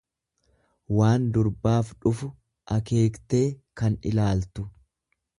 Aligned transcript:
waan 0.99 1.25
durbaaf 1.35 1.91
dhufu 2.05 2.29
akeektee 2.77 3.43
kan 3.83 3.99
ilaaltu. 4.13 4.65